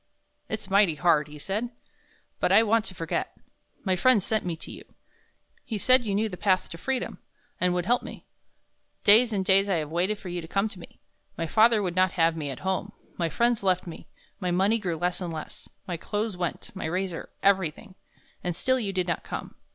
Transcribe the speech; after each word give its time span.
"It's 0.49 0.67
mighty 0.67 0.95
hard," 0.95 1.27
he 1.27 1.37
said, 1.37 1.69
"but 2.39 2.51
I 2.51 2.63
want 2.63 2.85
to 2.85 2.95
forget. 2.95 3.37
My 3.83 3.95
friend 3.95 4.23
sent 4.23 4.43
me 4.43 4.55
to 4.55 4.71
you. 4.71 4.83
He 5.63 5.77
said 5.77 6.07
you 6.07 6.15
knew 6.15 6.27
the 6.27 6.37
path 6.37 6.69
to 6.69 6.77
freedom, 6.79 7.19
and 7.59 7.71
would 7.75 7.85
help 7.85 8.01
me. 8.01 8.25
Days 9.03 9.31
and 9.31 9.45
days 9.45 9.69
I 9.69 9.75
have 9.75 9.91
waited 9.91 10.17
for 10.17 10.29
you 10.29 10.41
to 10.41 10.47
come 10.47 10.67
to 10.69 10.79
me. 10.79 10.99
My 11.37 11.45
father 11.45 11.83
would 11.83 11.95
not 11.95 12.13
have 12.13 12.35
me 12.35 12.49
at 12.49 12.61
home, 12.61 12.93
my 13.19 13.29
friends 13.29 13.61
left 13.61 13.85
me, 13.85 14.07
my 14.39 14.49
money 14.49 14.79
grew 14.79 14.97
less 14.97 15.21
and 15.21 15.31
less 15.31 15.69
my 15.85 15.97
clothes 15.97 16.35
went, 16.35 16.71
my 16.75 16.85
razor 16.85 17.29
everything. 17.43 17.93
And 18.43 18.55
still 18.55 18.79
you 18.79 18.91
did 18.91 19.07
not 19.07 19.23
come. 19.23 19.53